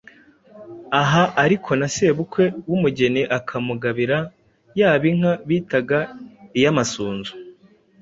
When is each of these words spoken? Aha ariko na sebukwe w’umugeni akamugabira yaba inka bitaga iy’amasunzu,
Aha 1.01 1.23
ariko 1.43 1.69
na 1.79 1.87
sebukwe 1.95 2.45
w’umugeni 2.69 3.21
akamugabira 3.37 4.17
yaba 4.79 5.05
inka 5.11 5.33
bitaga 5.47 5.99
iy’amasunzu, 6.57 7.33